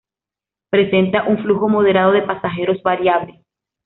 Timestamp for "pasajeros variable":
2.23-3.43